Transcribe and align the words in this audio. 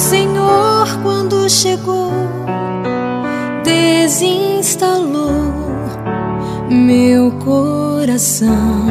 Senhor, 0.00 0.86
quando 1.02 1.46
chegou, 1.50 2.10
desinstalou 3.62 5.20
meu 6.70 7.30
coração. 7.32 8.86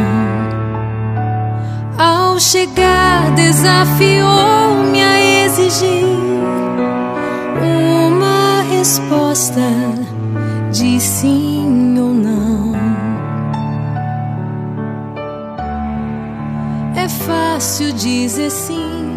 Ao 1.97 2.39
chegar, 2.39 3.31
desafiou-me 3.31 5.01
a 5.01 5.45
exigir 5.45 6.05
uma 7.59 8.61
resposta 8.61 9.61
de 10.71 10.99
sim 10.99 11.97
ou 11.99 12.13
não. 12.13 12.73
É 16.95 17.09
fácil 17.09 17.93
dizer 17.93 18.51
sim, 18.51 19.09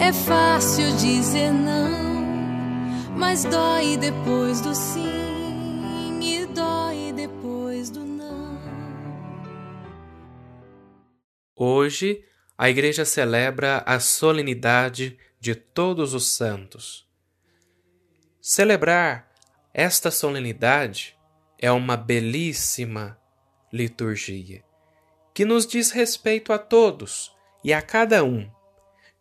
é 0.00 0.12
fácil 0.12 0.96
dizer 0.96 1.50
não, 1.52 3.10
mas 3.16 3.44
dói 3.44 3.96
depois 3.96 4.60
do 4.60 4.74
sim 4.74 6.20
e 6.22 6.46
dói 6.46 7.12
depois 7.14 7.90
do 7.90 8.00
não. 8.00 8.58
Hoje, 11.54 12.24
a 12.58 12.68
Igreja 12.68 13.04
celebra 13.04 13.82
a 13.86 13.98
solenidade 14.00 15.18
de 15.40 15.54
Todos 15.54 16.14
os 16.14 16.26
Santos. 16.28 17.06
Celebrar 18.40 19.32
esta 19.72 20.10
solenidade 20.10 21.16
é 21.58 21.70
uma 21.70 21.96
belíssima 21.96 23.18
liturgia 23.72 24.64
que 25.34 25.44
nos 25.44 25.66
diz 25.66 25.90
respeito 25.90 26.50
a 26.50 26.58
todos 26.58 27.30
e 27.62 27.72
a 27.72 27.82
cada 27.82 28.24
um. 28.24 28.55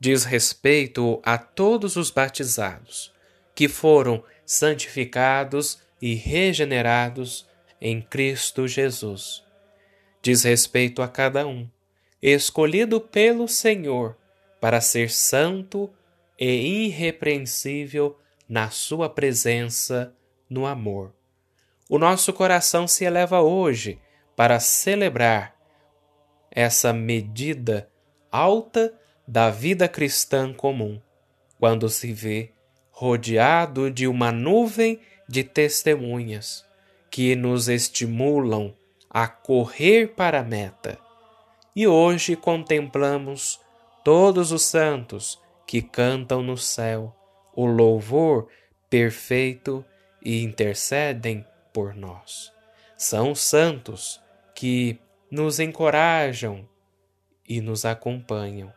Diz 0.05 0.23
respeito 0.23 1.19
a 1.23 1.35
todos 1.35 1.95
os 1.95 2.11
batizados 2.11 3.11
que 3.55 3.67
foram 3.67 4.23
santificados 4.45 5.79
e 5.99 6.13
regenerados 6.13 7.49
em 7.81 8.03
Cristo 8.03 8.67
Jesus. 8.67 9.43
Diz 10.21 10.43
respeito 10.43 11.01
a 11.01 11.07
cada 11.07 11.47
um, 11.47 11.67
escolhido 12.21 13.01
pelo 13.01 13.47
Senhor 13.47 14.15
para 14.61 14.79
ser 14.79 15.09
santo 15.09 15.91
e 16.39 16.85
irrepreensível 16.85 18.15
na 18.47 18.69
Sua 18.69 19.09
presença 19.09 20.13
no 20.47 20.67
amor. 20.67 21.15
O 21.89 21.97
nosso 21.97 22.31
coração 22.31 22.87
se 22.87 23.05
eleva 23.05 23.41
hoje 23.41 23.99
para 24.35 24.59
celebrar 24.59 25.55
essa 26.51 26.93
medida 26.93 27.89
alta 28.31 28.93
da 29.27 29.49
vida 29.49 29.87
cristã 29.87 30.53
comum, 30.53 31.01
quando 31.59 31.89
se 31.89 32.13
vê 32.13 32.51
rodeado 32.91 33.89
de 33.91 34.07
uma 34.07 34.31
nuvem 34.31 34.99
de 35.27 35.43
testemunhas 35.43 36.65
que 37.09 37.35
nos 37.35 37.67
estimulam 37.67 38.73
a 39.09 39.27
correr 39.27 40.09
para 40.15 40.39
a 40.39 40.43
meta. 40.43 40.99
E 41.75 41.87
hoje 41.87 42.35
contemplamos 42.35 43.59
todos 44.03 44.51
os 44.51 44.63
santos 44.63 45.41
que 45.65 45.81
cantam 45.81 46.43
no 46.43 46.57
céu 46.57 47.15
o 47.55 47.65
louvor 47.65 48.47
perfeito 48.89 49.83
e 50.21 50.43
intercedem 50.43 51.45
por 51.73 51.95
nós. 51.95 52.51
São 52.97 53.33
santos 53.33 54.21
que 54.53 54.99
nos 55.29 55.59
encorajam 55.59 56.67
e 57.47 57.61
nos 57.61 57.85
acompanham. 57.85 58.71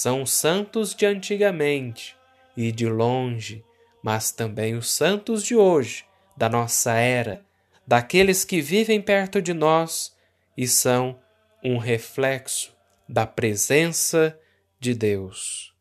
São 0.00 0.24
santos 0.24 0.94
de 0.94 1.04
antigamente 1.04 2.16
e 2.56 2.70
de 2.70 2.86
longe, 2.86 3.64
mas 4.00 4.30
também 4.30 4.76
os 4.76 4.88
santos 4.88 5.42
de 5.42 5.56
hoje, 5.56 6.04
da 6.36 6.48
nossa 6.48 6.92
era, 6.92 7.44
daqueles 7.84 8.44
que 8.44 8.60
vivem 8.60 9.02
perto 9.02 9.42
de 9.42 9.52
nós 9.52 10.16
e 10.56 10.68
são 10.68 11.18
um 11.64 11.78
reflexo 11.78 12.72
da 13.08 13.26
presença 13.26 14.38
de 14.78 14.94
Deus. 14.94 15.74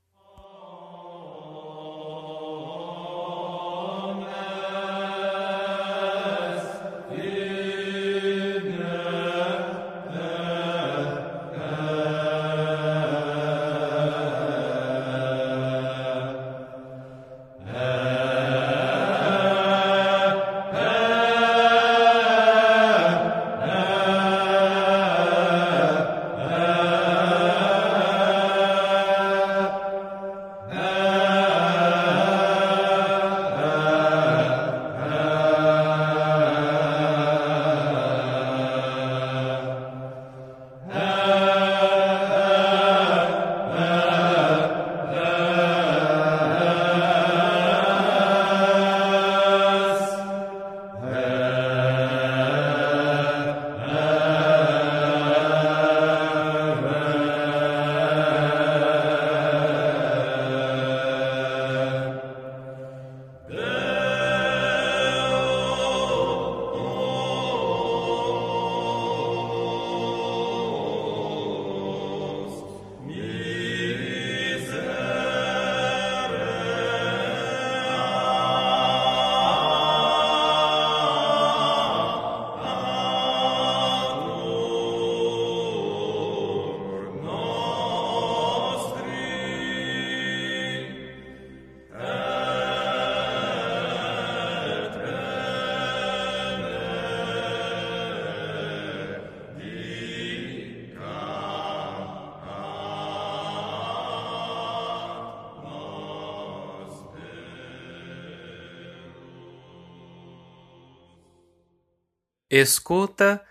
Escuta 112.49 113.43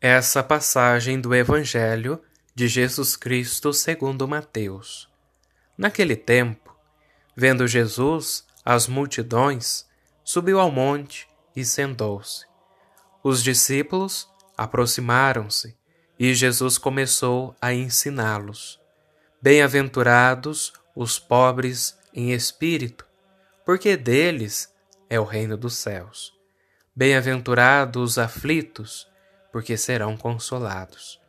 essa 0.00 0.40
passagem 0.40 1.20
do 1.20 1.34
Evangelho 1.34 2.22
de 2.54 2.68
Jesus 2.68 3.16
Cristo 3.16 3.72
segundo 3.72 4.28
Mateus. 4.28 5.10
Naquele 5.76 6.14
tempo, 6.14 6.72
vendo 7.34 7.66
Jesus 7.66 8.46
as 8.64 8.86
multidões, 8.86 9.84
subiu 10.22 10.60
ao 10.60 10.70
monte 10.70 11.28
e 11.56 11.64
sentou-se. 11.64 12.46
Os 13.24 13.42
discípulos 13.42 14.30
aproximaram-se 14.56 15.76
e 16.16 16.32
Jesus 16.32 16.78
começou 16.78 17.56
a 17.60 17.74
ensiná-los. 17.74 18.80
Bem-aventurados 19.42 20.72
os 20.94 21.18
pobres 21.18 21.98
em 22.14 22.30
espírito, 22.30 23.04
porque 23.66 23.96
deles 23.96 24.72
é 25.10 25.18
o 25.18 25.24
reino 25.24 25.56
dos 25.56 25.74
céus. 25.74 26.33
Bem-aventurados 26.96 28.12
os 28.12 28.18
aflitos, 28.18 29.10
porque 29.50 29.76
serão 29.76 30.16
consolados. 30.16 31.20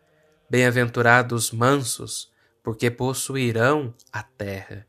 Bem-aventurados 0.48 1.52
mansos, 1.52 2.32
porque 2.64 2.92
possuirão 2.92 3.92
a 4.14 4.22
terra. 4.22 4.86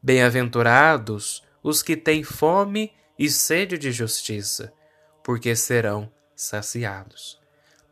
Bem-aventurados 0.00 1.42
os 1.60 1.82
que 1.82 1.96
têm 1.96 2.22
fome 2.22 2.92
e 3.18 3.28
sede 3.28 3.76
de 3.76 3.90
justiça, 3.90 4.72
porque 5.24 5.56
serão 5.56 6.08
saciados. 6.36 7.40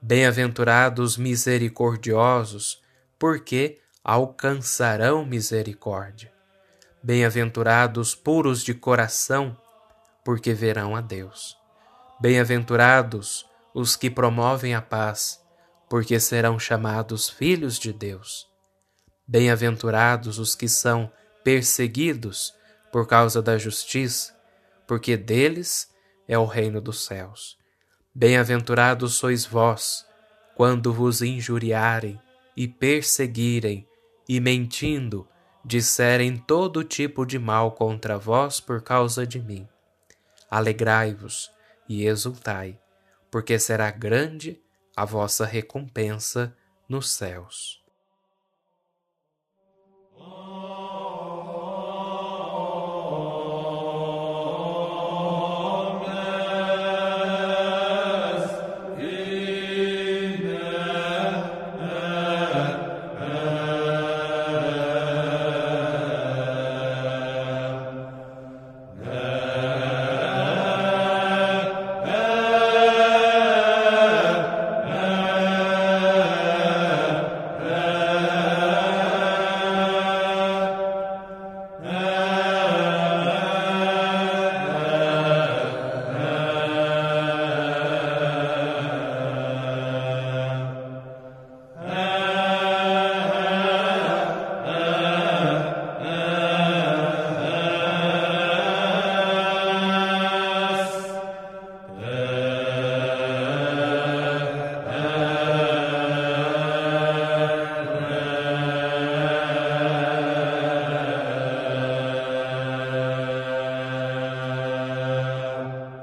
Bem-aventurados 0.01 1.17
misericordiosos, 1.17 2.81
porque 3.19 3.81
alcançarão 4.05 5.27
misericórdia. 5.27 6.33
Bem-aventurados 7.03 8.15
puros 8.15 8.63
de 8.63 8.73
coração, 8.73 9.57
porque 10.25 10.55
verão 10.55 10.95
a 10.95 11.01
Deus. 11.01 11.60
Bem-aventurados 12.21 13.47
os 13.73 13.97
que 13.97 14.11
promovem 14.11 14.75
a 14.75 14.83
paz, 14.83 15.41
porque 15.89 16.21
serão 16.21 16.59
chamados 16.59 17.31
filhos 17.31 17.79
de 17.79 17.95
Deus. 17.95 18.47
Bem-aventurados 19.27 20.39
os 20.39 20.55
que 20.55 20.69
são 20.69 21.11
perseguidos 21.43 22.53
por 22.93 23.09
causa 23.09 23.41
da 23.41 23.57
justiça, 23.57 24.39
porque 24.87 25.17
deles 25.17 25.89
é 26.29 26.37
o 26.37 26.45
reino 26.45 26.79
dos 26.79 27.07
céus. 27.07 27.57
Bem-aventurados 28.15 29.15
sois 29.15 29.47
vós, 29.47 30.05
quando 30.55 30.93
vos 30.93 31.23
injuriarem 31.23 32.21
e 32.55 32.69
perseguirem, 32.69 33.89
e 34.29 34.39
mentindo, 34.41 35.27
disserem 35.65 36.37
todo 36.37 36.85
tipo 36.85 37.25
de 37.25 37.39
mal 37.39 37.73
contra 37.73 38.19
vós 38.19 38.61
por 38.61 38.83
causa 38.83 39.27
de 39.27 39.41
mim. 39.41 39.67
Alegrai-vos 40.51 41.51
e 41.91 42.07
exultai, 42.07 42.79
porque 43.33 43.59
será 43.59 43.91
grande 43.91 44.63
a 44.97 45.05
vossa 45.05 45.45
recompensa 45.45 46.57
nos 46.89 47.11
céus. 47.11 47.81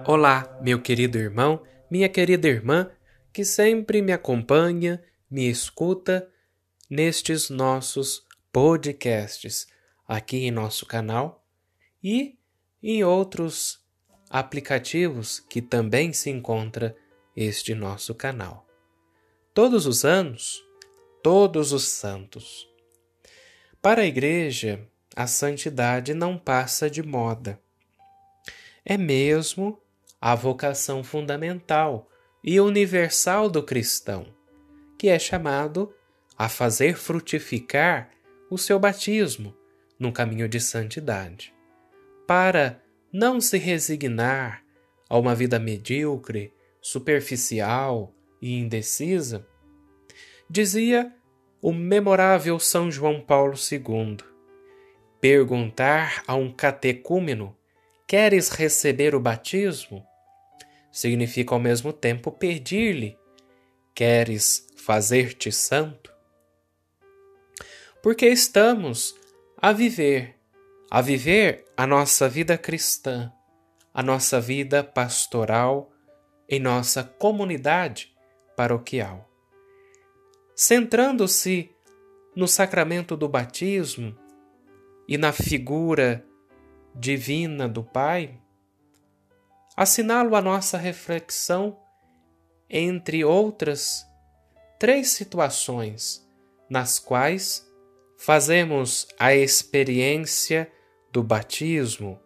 Olá, 0.10 0.58
meu 0.62 0.82
querido 0.82 1.18
irmão, 1.18 1.62
minha 1.92 2.08
querida 2.08 2.48
irmã, 2.48 2.90
que 3.34 3.44
sempre 3.44 4.02
me 4.02 4.14
acompanha, 4.14 5.04
me 5.30 5.50
escuta 5.50 6.32
nestes 6.90 7.50
nossos 7.50 8.26
podcasts 8.50 9.68
aqui 10.08 10.46
em 10.46 10.50
nosso 10.50 10.86
canal 10.86 11.46
e 12.02 12.40
em 12.82 13.04
outros 13.04 13.84
aplicativos 14.30 15.42
que 15.42 15.62
também 15.62 16.14
se 16.14 16.30
encontra 16.30 16.96
este 17.36 17.76
nosso 17.76 18.16
canal. 18.16 18.66
Todos 19.54 19.86
os 19.86 20.06
anos, 20.06 20.64
todos 21.22 21.74
os 21.74 21.84
santos. 21.84 22.66
Para 23.82 24.04
a 24.04 24.08
igreja, 24.08 24.88
a 25.14 25.28
santidade 25.28 26.14
não 26.14 26.38
passa 26.38 26.90
de 26.90 27.04
moda. 27.04 27.60
É 28.86 28.98
mesmo 28.98 29.82
a 30.20 30.34
vocação 30.36 31.04
fundamental 31.04 32.10
e 32.44 32.60
universal 32.60 33.50
do 33.50 33.62
cristão, 33.62 34.26
que 34.98 35.10
é 35.10 35.20
chamado 35.20 35.94
a 36.38 36.50
fazer 36.50 36.96
frutificar 36.96 38.10
o 38.50 38.58
seu 38.58 38.80
batismo 38.80 39.56
no 40.00 40.12
caminho 40.12 40.48
de 40.48 40.60
santidade, 40.60 41.54
para 42.26 42.82
não 43.12 43.40
se 43.40 43.58
resignar 43.58 44.64
a 45.10 45.18
uma 45.18 45.34
vida 45.34 45.60
medíocre, 45.60 46.54
superficial 46.82 48.14
e 48.42 48.58
indecisa, 48.58 49.48
dizia 50.50 51.14
o 51.62 51.74
memorável 51.74 52.60
São 52.60 52.92
João 52.92 53.22
Paulo 53.22 53.54
II. 53.54 54.18
Perguntar 55.20 56.24
a 56.28 56.36
um 56.36 56.52
catecúmeno 56.52 57.58
Queres 58.08 58.48
receber 58.48 59.14
o 59.14 59.20
batismo? 59.20 60.07
Significa 60.98 61.54
ao 61.54 61.60
mesmo 61.60 61.94
tempo 61.94 62.32
pedir-lhe: 62.32 63.16
Queres 63.94 64.68
fazer-te 64.76 65.52
santo? 65.52 66.12
Porque 68.02 68.26
estamos 68.26 69.16
a 69.62 69.72
viver, 69.72 70.40
a 70.90 71.00
viver 71.00 71.66
a 71.78 71.86
nossa 71.86 72.28
vida 72.28 72.58
cristã, 72.58 73.32
a 73.94 74.02
nossa 74.02 74.42
vida 74.42 74.84
pastoral 74.84 75.92
em 76.50 76.60
nossa 76.60 77.04
comunidade 77.04 78.12
paroquial. 78.56 79.30
Centrando-se 80.56 81.70
no 82.36 82.48
sacramento 82.48 83.16
do 83.16 83.30
batismo 83.30 84.18
e 85.08 85.16
na 85.16 85.32
figura 85.32 86.26
divina 86.96 87.70
do 87.70 87.84
Pai, 87.84 88.42
assinalo 89.78 90.36
a 90.36 90.42
nossa 90.42 90.76
reflexão 90.76 91.78
entre 92.68 93.24
outras 93.24 94.04
três 94.80 95.10
situações 95.10 96.28
nas 96.68 96.98
quais 96.98 97.64
fazemos 98.18 99.08
a 99.20 99.36
experiência 99.36 100.70
do 101.12 101.22
batismo 101.22 102.20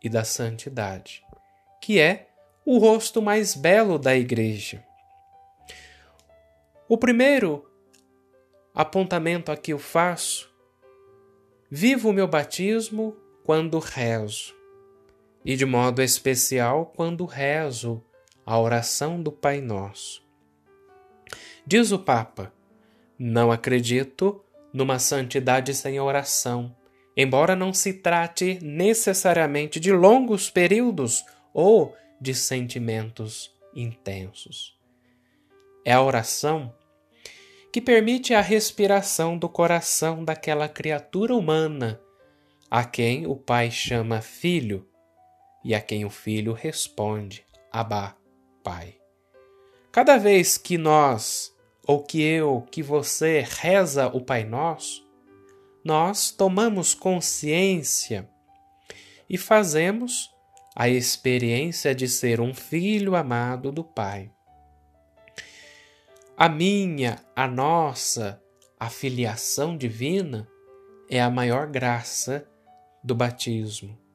e 0.00 0.08
da 0.08 0.22
santidade, 0.22 1.22
que 1.82 1.98
é 1.98 2.28
o 2.64 2.78
rosto 2.78 3.20
mais 3.20 3.54
belo 3.54 3.98
da 3.98 4.16
Igreja. 4.16 4.84
O 6.88 6.96
primeiro 6.96 7.68
apontamento 8.72 9.50
aqui 9.50 9.72
eu 9.72 9.78
faço: 9.78 10.48
vivo 11.68 12.10
o 12.10 12.12
meu 12.12 12.28
batismo 12.28 13.16
quando 13.44 13.78
rezo, 13.80 14.55
e 15.46 15.54
de 15.54 15.64
modo 15.64 16.02
especial 16.02 16.92
quando 16.96 17.24
rezo 17.24 18.02
a 18.44 18.58
oração 18.58 19.22
do 19.22 19.30
Pai 19.30 19.60
Nosso. 19.60 20.26
Diz 21.64 21.92
o 21.92 22.00
Papa: 22.00 22.52
Não 23.16 23.52
acredito 23.52 24.44
numa 24.72 24.98
santidade 24.98 25.72
sem 25.72 26.00
oração, 26.00 26.74
embora 27.16 27.54
não 27.54 27.72
se 27.72 27.92
trate 27.92 28.58
necessariamente 28.60 29.78
de 29.78 29.92
longos 29.92 30.50
períodos 30.50 31.24
ou 31.54 31.96
de 32.20 32.34
sentimentos 32.34 33.54
intensos. 33.72 34.76
É 35.84 35.92
a 35.92 36.02
oração 36.02 36.74
que 37.72 37.80
permite 37.80 38.34
a 38.34 38.40
respiração 38.40 39.38
do 39.38 39.48
coração 39.48 40.24
daquela 40.24 40.68
criatura 40.68 41.34
humana 41.34 42.00
a 42.68 42.82
quem 42.82 43.28
o 43.28 43.36
pai 43.36 43.70
chama 43.70 44.20
filho 44.20 44.84
e 45.66 45.74
a 45.74 45.80
quem 45.80 46.04
o 46.04 46.10
filho 46.10 46.52
responde 46.52 47.44
Abá, 47.72 48.16
Pai. 48.62 48.94
Cada 49.90 50.16
vez 50.16 50.56
que 50.56 50.78
nós, 50.78 51.52
ou 51.84 52.04
que 52.04 52.22
eu, 52.22 52.64
que 52.70 52.84
você 52.84 53.44
reza 53.46 54.06
o 54.06 54.20
Pai 54.20 54.44
Nosso, 54.44 55.04
nós 55.84 56.30
tomamos 56.30 56.94
consciência 56.94 58.30
e 59.28 59.36
fazemos 59.36 60.30
a 60.74 60.88
experiência 60.88 61.92
de 61.96 62.06
ser 62.06 62.40
um 62.40 62.54
filho 62.54 63.16
amado 63.16 63.72
do 63.72 63.82
Pai. 63.82 64.30
A 66.36 66.48
minha, 66.48 67.18
a 67.34 67.48
nossa, 67.48 68.40
a 68.78 68.88
filiação 68.88 69.76
divina 69.76 70.48
é 71.10 71.20
a 71.20 71.28
maior 71.28 71.66
graça 71.66 72.48
do 73.02 73.16
batismo. 73.16 74.05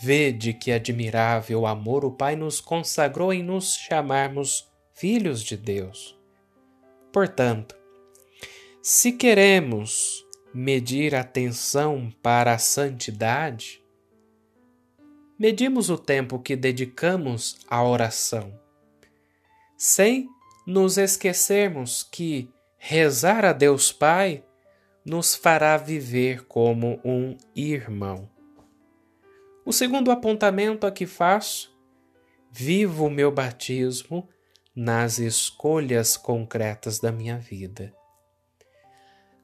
Vede 0.00 0.52
que 0.52 0.72
admirável 0.72 1.66
amor 1.66 2.04
o 2.04 2.10
Pai 2.10 2.34
nos 2.34 2.60
consagrou 2.60 3.32
em 3.32 3.42
nos 3.42 3.74
chamarmos 3.74 4.68
filhos 4.92 5.42
de 5.42 5.56
Deus. 5.56 6.18
Portanto, 7.12 7.76
se 8.82 9.12
queremos 9.12 10.26
medir 10.52 11.14
atenção 11.14 12.12
para 12.22 12.54
a 12.54 12.58
santidade, 12.58 13.82
medimos 15.38 15.90
o 15.90 15.96
tempo 15.96 16.38
que 16.38 16.56
dedicamos 16.56 17.58
à 17.68 17.82
oração, 17.82 18.52
sem 19.76 20.28
nos 20.66 20.98
esquecermos 20.98 22.02
que 22.02 22.50
rezar 22.76 23.44
a 23.44 23.52
Deus 23.52 23.92
Pai 23.92 24.44
nos 25.04 25.34
fará 25.34 25.76
viver 25.76 26.46
como 26.46 27.00
um 27.04 27.36
irmão. 27.54 28.33
O 29.64 29.72
segundo 29.72 30.10
apontamento 30.10 30.86
a 30.86 30.92
que 30.92 31.06
faço, 31.06 31.74
vivo 32.50 33.06
o 33.06 33.10
meu 33.10 33.32
batismo 33.32 34.28
nas 34.76 35.18
escolhas 35.18 36.16
concretas 36.16 36.98
da 36.98 37.10
minha 37.10 37.38
vida. 37.38 37.94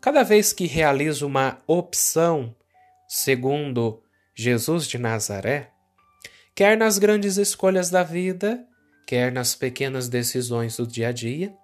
Cada 0.01 0.23
vez 0.23 0.53
que 0.53 0.67
realizo 0.67 1.27
uma 1.27 1.59
opção 1.67 2.55
segundo 3.09 4.03
Jesus 4.35 4.87
de 4.87 4.99
Nazaré, 4.99 5.73
quer 6.55 6.77
nas 6.77 6.99
grandes 6.99 7.37
escolhas 7.37 7.91
da 7.91 8.03
vida, 8.03 8.67
quer 9.07 9.33
nas 9.33 9.55
pequenas 9.55 10.09
decisões 10.09 10.77
do 10.77 10.87
dia 10.87 11.09
a 11.09 11.13
dia, 11.13 11.55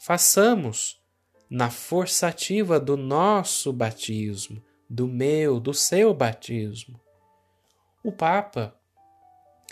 façamos 0.00 1.00
na 1.48 1.70
forçativa 1.70 2.78
do 2.80 2.96
nosso 2.96 3.72
batismo, 3.72 4.62
do 4.90 5.06
meu, 5.06 5.60
do 5.60 5.72
seu 5.72 6.12
batismo. 6.12 7.05
O 8.06 8.12
Papa 8.12 8.72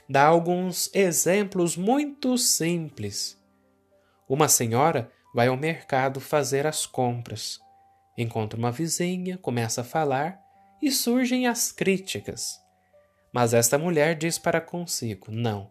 dá 0.08 0.26
alguns 0.26 0.92
exemplos 0.92 1.76
muito 1.76 2.36
simples. 2.36 3.40
Uma 4.28 4.48
senhora 4.48 5.08
vai 5.32 5.46
ao 5.46 5.56
mercado 5.56 6.18
fazer 6.18 6.66
as 6.66 6.84
compras. 6.84 7.60
Encontra 8.18 8.58
uma 8.58 8.72
vizinha, 8.72 9.38
começa 9.38 9.82
a 9.82 9.84
falar 9.84 10.36
e 10.82 10.90
surgem 10.90 11.46
as 11.46 11.70
críticas. 11.70 12.58
Mas 13.32 13.54
esta 13.54 13.78
mulher 13.78 14.16
diz 14.16 14.36
para 14.36 14.60
consigo: 14.60 15.30
Não, 15.30 15.70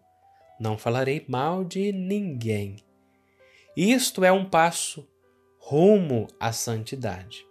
não 0.58 0.78
falarei 0.78 1.22
mal 1.28 1.64
de 1.64 1.92
ninguém. 1.92 2.76
Isto 3.76 4.24
é 4.24 4.32
um 4.32 4.48
passo 4.48 5.06
rumo 5.58 6.28
à 6.40 6.50
santidade. 6.50 7.46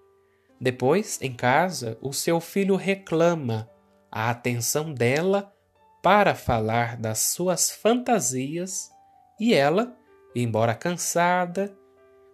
Depois, 0.59 1.21
em 1.21 1.35
casa, 1.35 1.99
o 2.01 2.11
seu 2.11 2.39
filho 2.39 2.75
reclama 2.75 3.69
a 4.15 4.29
atenção 4.29 4.93
dela 4.93 5.51
para 6.03 6.35
falar 6.35 6.97
das 6.97 7.17
suas 7.17 7.71
fantasias 7.71 8.91
e 9.39 9.55
ela, 9.55 9.97
embora 10.35 10.75
cansada, 10.75 11.75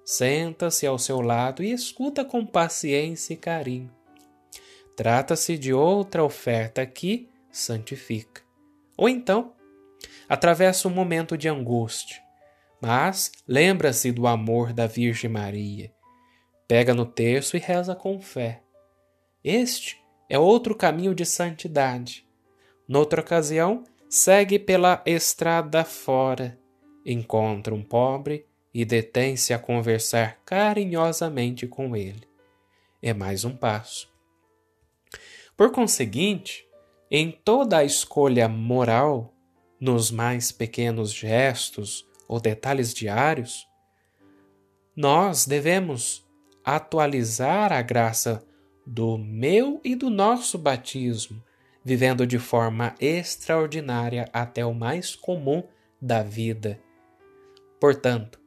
senta-se 0.04 0.86
ao 0.86 1.00
seu 1.00 1.22
lado 1.22 1.64
e 1.64 1.72
escuta 1.72 2.26
com 2.26 2.46
paciência 2.46 3.34
e 3.34 3.38
carinho. 3.38 3.90
Trata-se 4.98 5.58
de 5.58 5.74
outra 5.74 6.22
oferta 6.22 6.86
que 6.86 7.30
santifica. 7.50 8.42
Ou 8.98 9.08
então, 9.08 9.54
atravessa 10.28 10.90
um 10.90 10.92
momento 10.92 11.38
de 11.38 11.48
angústia, 11.48 12.22
mas 12.82 13.32
lembra-se 13.48 14.12
do 14.12 14.28
amor 14.28 14.74
da 14.74 14.86
Virgem 14.86 15.30
Maria. 15.30 15.94
Pega 16.68 16.94
no 16.94 17.06
terço 17.06 17.56
e 17.56 17.60
reza 17.60 17.96
com 17.96 18.20
fé. 18.20 18.62
Este 19.42 19.99
é 20.30 20.38
outro 20.38 20.76
caminho 20.76 21.14
de 21.14 21.26
santidade 21.26 22.30
Noutra 22.90 23.22
ocasião, 23.22 23.84
segue 24.10 24.58
pela 24.58 25.04
estrada 25.06 25.86
fora, 25.86 26.60
encontra 27.06 27.72
um 27.72 27.84
pobre 27.84 28.48
e 28.74 28.84
detém-se 28.84 29.54
a 29.54 29.60
conversar 29.60 30.40
carinhosamente 30.44 31.68
com 31.68 31.96
ele. 31.96 32.28
É 33.00 33.14
mais 33.14 33.46
um 33.46 33.56
passo. 33.56 34.12
Por 35.56 35.72
conseguinte, 35.72 36.68
em 37.12 37.30
toda 37.30 37.78
a 37.78 37.84
escolha 37.84 38.50
moral, 38.50 39.36
nos 39.80 40.10
mais 40.10 40.52
pequenos 40.52 41.14
gestos 41.14 42.08
ou 42.28 42.40
detalhes 42.40 42.92
diários, 42.92 43.68
nós 44.96 45.46
devemos 45.46 46.28
atualizar 46.66 47.72
a 47.72 47.84
graça 47.84 48.44
do 48.90 49.20
meu 49.20 49.80
e 49.84 49.94
do 49.94 50.10
nosso 50.10 50.58
batismo 50.58 51.44
vivendo 51.84 52.28
de 52.28 52.38
forma 52.38 52.96
extraordinária 53.00 54.30
até 54.34 54.66
o 54.66 54.74
mais 54.74 55.16
comum 55.16 55.64
da 56.02 56.24
vida. 56.24 56.80
Portanto, 57.80 58.40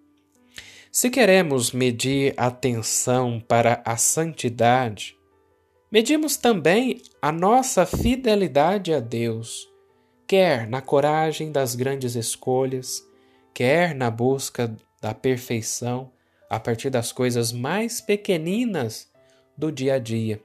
se 0.91 1.09
queremos 1.09 1.73
medir 1.73 2.35
atenção 2.37 3.41
para 3.41 3.81
a 3.85 3.97
santidade, 3.97 5.17
medimos 5.91 6.37
também 6.37 7.01
a 7.21 7.33
nossa 7.33 7.87
fidelidade 7.87 8.93
a 8.93 9.01
Deus, 9.01 9.69
quer 10.27 10.67
na 10.69 10.83
coragem 10.83 11.51
das 11.51 11.75
grandes 11.75 12.15
escolhas, 12.15 13.03
quer 13.55 13.95
na 13.95 14.11
busca 14.11 14.77
da 15.01 15.15
perfeição 15.15 16.13
a 16.51 16.61
partir 16.61 16.91
das 16.91 17.13
coisas 17.13 17.53
mais 17.53 18.01
pequeninas 18.01 19.12
do 19.63 19.71
dia 19.71 19.95
a 19.95 19.99
dia. 20.01 20.43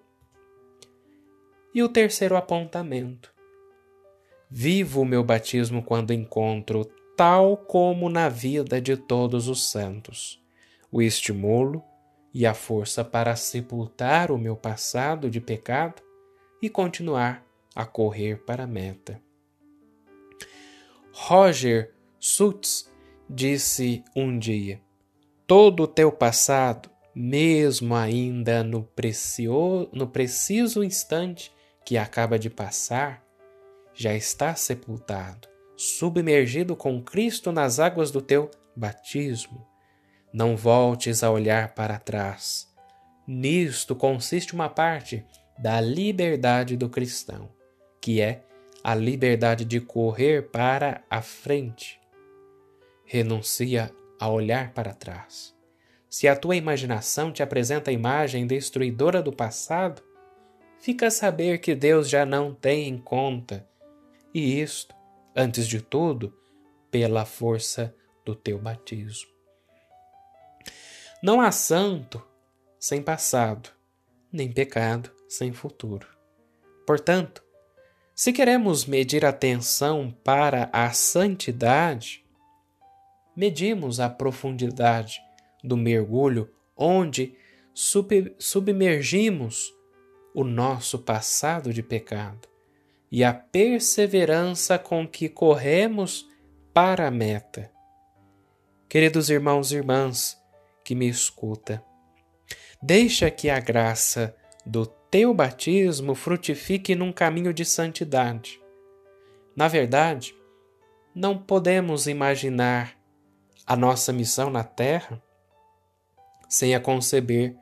E 1.74 1.82
o 1.82 1.90
terceiro 1.90 2.38
apontamento. 2.38 3.34
Vivo 4.48 5.02
o 5.02 5.06
meu 5.06 5.24
batismo 5.24 5.82
quando 5.82 6.14
encontro, 6.14 6.86
tal 7.16 7.58
como 7.58 8.10
na 8.10 8.30
vida 8.30 8.80
de 8.80 8.96
todos 8.96 9.48
os 9.48 9.72
santos, 9.72 10.40
o 10.92 11.02
estimulo 11.02 11.84
e 12.32 12.46
a 12.46 12.54
força 12.54 13.04
para 13.04 13.36
sepultar 13.36 14.30
o 14.32 14.38
meu 14.38 14.56
passado 14.56 15.32
de 15.32 15.42
pecado 15.42 16.04
e 16.62 16.70
continuar 16.70 17.44
a 17.74 17.88
correr 17.88 18.46
para 18.46 18.66
a 18.66 18.68
meta. 18.68 19.20
Roger 21.12 21.92
Sutz 22.20 22.88
disse 23.28 24.04
um 24.16 24.38
dia: 24.38 24.80
Todo 25.48 25.84
o 25.84 25.88
teu 25.88 26.12
passado, 26.12 26.92
mesmo 27.18 27.96
ainda 27.96 28.64
no, 28.64 28.84
precio... 28.84 29.90
no 29.92 30.08
preciso 30.08 30.84
instante 30.84 31.52
que 31.84 31.98
acaba 31.98 32.38
de 32.38 32.48
passar 32.48 33.26
já 33.92 34.14
está 34.14 34.54
sepultado, 34.54 35.48
submergido 35.76 36.76
com 36.76 37.02
Cristo 37.02 37.52
nas 37.52 37.80
águas 37.80 38.12
do 38.12 38.22
teu 38.22 38.52
batismo. 38.76 39.68
Não 40.32 40.56
voltes 40.56 41.24
a 41.24 41.32
olhar 41.32 41.74
para 41.74 41.98
trás. 41.98 42.68
Nisto 43.26 43.96
consiste 43.96 44.54
uma 44.54 44.70
parte 44.70 45.26
da 45.58 45.82
liberdade 45.82 46.78
do 46.78 46.88
cristão, 46.88 47.50
que 48.00 48.22
é 48.22 48.44
a 48.84 48.94
liberdade 48.94 49.66
de 49.66 49.82
correr 49.82 50.52
para 50.52 51.04
a 51.10 51.24
frente. 51.24 52.00
Renuncia 53.06 53.92
a 54.20 54.30
olhar 54.30 54.72
para 54.74 54.94
trás. 54.94 55.57
Se 56.18 56.28
a 56.28 56.36
tua 56.36 56.56
imaginação 56.56 57.32
te 57.32 57.44
apresenta 57.44 57.92
a 57.92 57.94
imagem 57.94 58.48
destruidora 58.48 59.22
do 59.22 59.32
passado, 59.32 60.02
fica 60.80 61.06
a 61.06 61.12
saber 61.12 61.60
que 61.60 61.76
Deus 61.76 62.10
já 62.10 62.26
não 62.26 62.56
tem 62.56 62.88
em 62.88 62.98
conta, 62.98 63.70
e 64.34 64.60
isto, 64.60 64.96
antes 65.36 65.68
de 65.68 65.80
tudo, 65.80 66.36
pela 66.90 67.24
força 67.24 67.94
do 68.26 68.34
teu 68.34 68.58
batismo. 68.58 69.30
Não 71.22 71.40
há 71.40 71.52
santo 71.52 72.26
sem 72.80 73.00
passado, 73.00 73.70
nem 74.34 74.52
pecado 74.52 75.12
sem 75.30 75.54
futuro. 75.54 76.08
Portanto, 76.88 77.44
se 78.16 78.34
queremos 78.34 78.86
medir 78.86 79.24
atenção 79.24 80.12
para 80.24 80.68
a 80.74 80.92
santidade, 80.94 82.26
medimos 83.36 84.00
a 84.00 84.10
profundidade 84.10 85.27
do 85.68 85.78
mergulho 85.78 86.50
onde 86.76 87.36
submergimos 88.38 89.74
o 90.34 90.44
nosso 90.44 91.00
passado 91.00 91.74
de 91.74 91.84
pecado 91.84 92.48
e 93.12 93.24
a 93.24 93.34
perseverança 93.34 94.78
com 94.78 95.08
que 95.08 95.30
corremos 95.30 96.28
para 96.74 97.08
a 97.08 97.12
meta. 97.12 97.72
Queridos 98.90 99.30
irmãos 99.30 99.72
e 99.72 99.76
irmãs 99.76 100.38
que 100.84 100.96
me 100.96 101.08
escuta, 101.08 101.84
deixa 102.82 103.30
que 103.30 103.50
a 103.50 103.60
graça 103.60 104.36
do 104.66 104.86
teu 104.86 105.34
batismo 105.34 106.16
frutifique 106.16 106.96
num 106.96 107.12
caminho 107.12 107.54
de 107.54 107.66
santidade. 107.66 108.62
Na 109.56 109.68
verdade, 109.68 110.36
não 111.16 111.38
podemos 111.38 112.08
imaginar 112.08 112.98
a 113.66 113.76
nossa 113.76 114.14
missão 114.14 114.50
na 114.50 114.64
terra 114.64 115.22
sem 116.48 116.76
a 116.76 116.80
conceber 116.80 117.56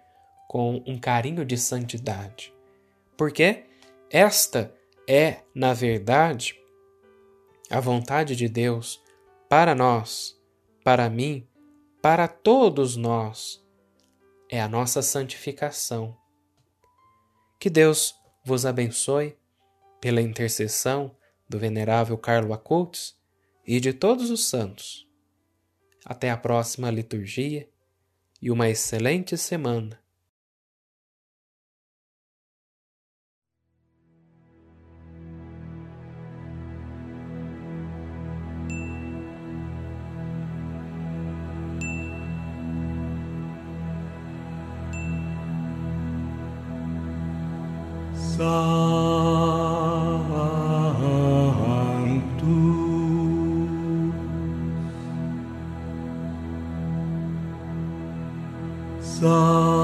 com 0.48 0.84
um 0.86 0.98
carinho 0.98 1.44
de 1.44 1.58
santidade 1.58 2.56
porque 3.18 3.66
esta 4.10 4.74
é, 5.08 5.42
na 5.54 5.74
verdade, 5.74 6.60
a 7.70 7.80
vontade 7.80 8.36
de 8.36 8.48
Deus 8.48 9.02
para 9.50 9.74
nós, 9.74 10.40
para 10.84 11.10
mim, 11.10 11.48
para 12.02 12.28
todos 12.28 12.96
nós. 12.96 13.64
É 14.48 14.62
a 14.62 14.68
nossa 14.68 15.02
santificação, 15.02 16.16
Que 17.60 17.70
Deus 17.70 18.14
vos 18.44 18.64
abençoe 18.64 19.36
pela 20.00 20.22
intercessão 20.22 21.16
do 21.50 21.58
venerável 21.58 22.16
Carlo 22.16 22.54
Acoltes 22.54 23.18
e 23.66 23.80
de 23.80 23.92
todos 23.92 24.30
os 24.30 24.48
santos. 24.48 25.08
Até 26.06 26.30
a 26.30 26.38
próxima 26.38 26.92
liturgia 26.92 27.68
e 28.46 28.52
uma 28.52 28.70
excelente 28.70 29.36
semana. 29.36 30.00
thou. 59.26 59.75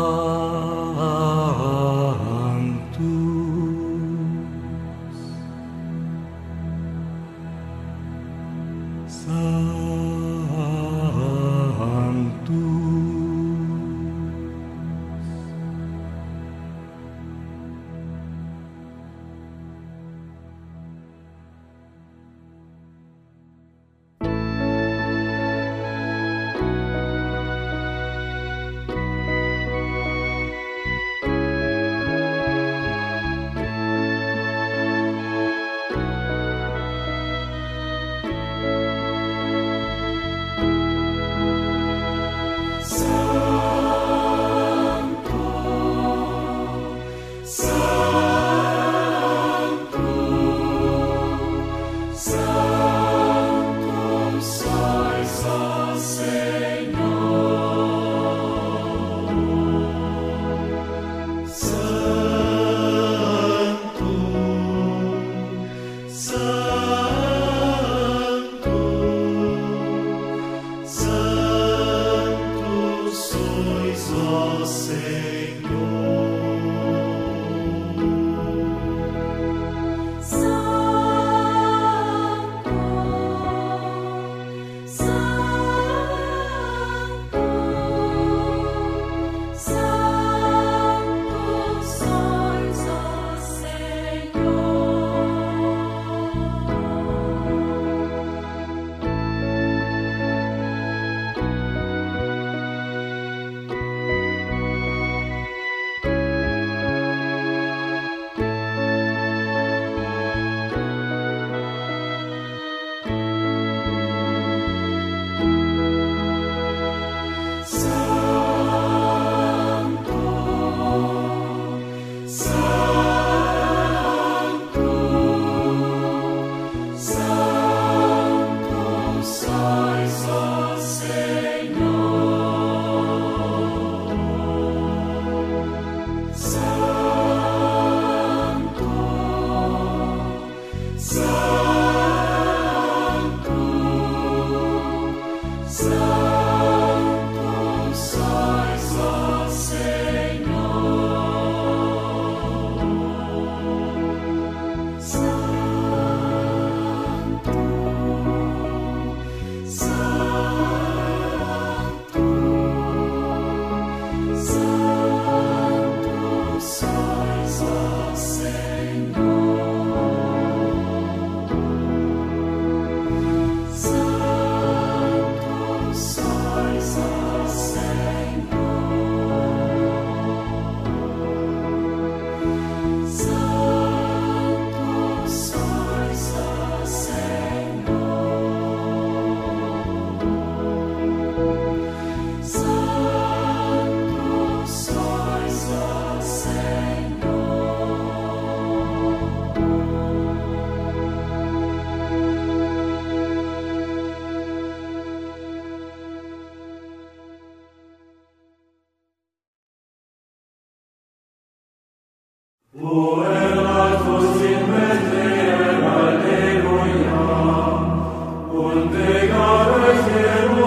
Unde 218.53 219.27
gare 219.27 220.61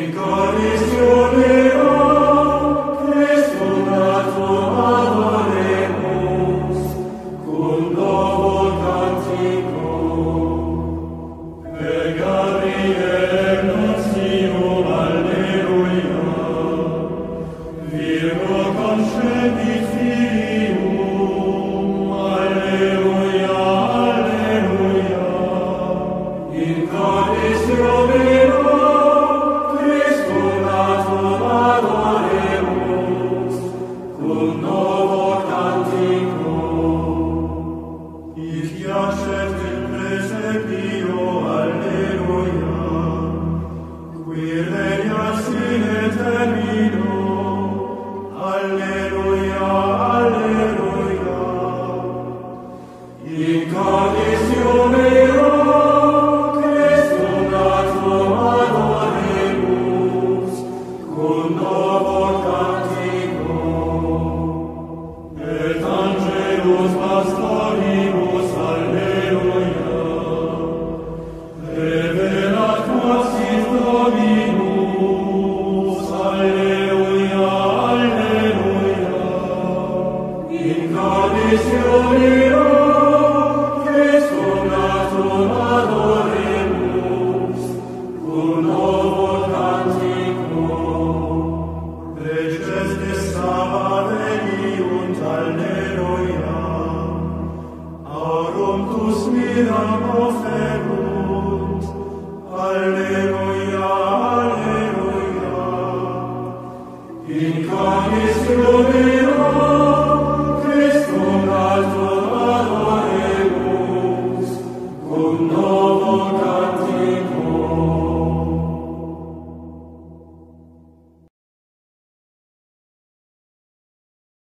in 0.00 0.12
caris 0.14 1.79